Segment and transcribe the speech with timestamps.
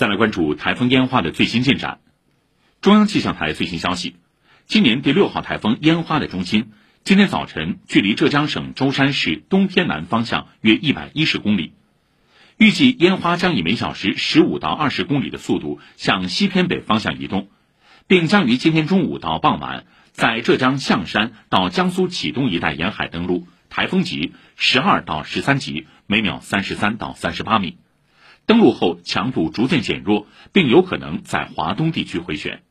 [0.00, 2.00] 再来关注台风烟花的最新进展。
[2.80, 4.16] 中央气象台最新消息，
[4.64, 6.70] 今年第六号台风烟花的中心
[7.04, 11.74] 今天早晨距离浙江省舟山市东偏南方向约一百一十公里，
[12.56, 17.50] 预计烟花将以每小时十五到二十公里的速度向西偏北方向移动，
[18.06, 27.76] 并将于今天中午到傍晚在浙江象山到江苏启东一带沿海登陆，台风级十二到十三级，每秒三十三到三十八米。
[28.50, 32.62] 登陆后强度逐渐减弱，并有可能在华东地区回旋。